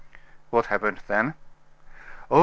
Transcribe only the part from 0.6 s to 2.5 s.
happened then?" "Oh!